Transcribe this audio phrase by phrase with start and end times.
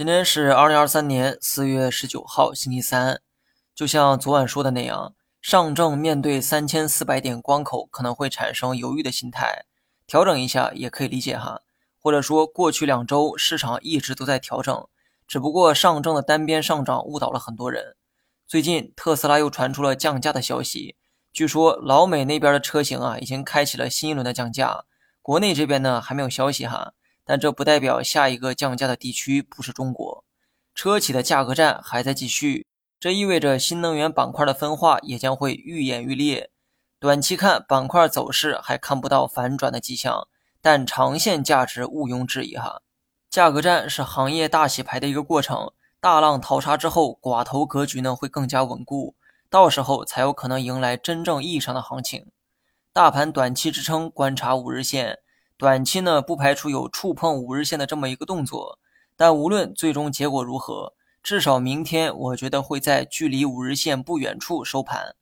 [0.00, 3.20] 今天是二零二三年四月十九号，星期三。
[3.74, 9.66] 就像昨晚说的那样，上证面对三千四百点关口可能会产生犹豫的心态，
[10.06, 11.60] 调整一下也可以理解哈。
[11.98, 14.88] 或者说，过去两周市场一直都在调整，
[15.28, 17.94] 只不过上证的单边上涨误导了很多人。
[18.46, 20.96] 最近特斯拉又传出了降价的消息，
[21.30, 24.86] 据说老美那边的车型啊已经开启了新一轮的降价，
[25.20, 26.94] 国内这边呢还没有消息哈。
[27.24, 30.24] 但这不代表下一个降价的地区不是中国，
[30.74, 32.66] 车企的价格战还在继续，
[32.98, 36.50] 这意味着新能源板块的分化也将会愈演愈烈。
[36.98, 40.28] 短期看板块走势还看不到反转的迹象，
[40.60, 42.82] 但长线价值毋庸置疑哈。
[43.30, 49.14] 价格战是行业大洗牌的一个过程，大浪淘沙之后，寡头格局呢会更加稳固，
[49.48, 52.30] 到时候才有可能迎来真正意义上的行情。
[52.92, 55.20] 大盘短期支撑观察五日线。
[55.60, 58.78] 短期呢，不排除有触碰五日线的这么一个动作，
[59.14, 65.14] 但无论最终结果如何，至少明天我觉得会在距离五日线不远处收盘。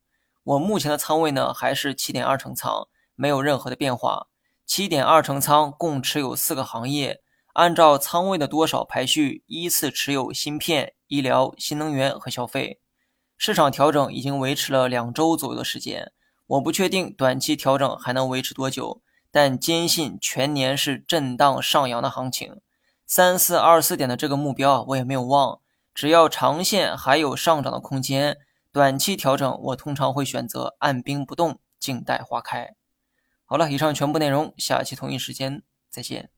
[0.45, 4.29] 我目前的仓位呢还是七点二成仓，没有任何的变化。
[4.65, 7.21] 七点二成仓共持有四个行业，
[7.55, 12.79] 按照仓位的多少排序，依次持有芯片、医疗、新能源和消费。
[13.37, 16.13] 市场调整已经维持了两周左右的时间，
[16.47, 19.03] 我不确定短期调整还能维持多久。
[19.31, 22.61] 但坚信全年是震荡上扬的行情，
[23.07, 25.61] 三四二四点的这个目标啊，我也没有忘。
[25.95, 28.39] 只要长线还有上涨的空间，
[28.73, 32.75] 短期调整我通常会选择按兵不动，静待花开。
[33.45, 36.31] 好了，以上全部内容，下期同一时间再见。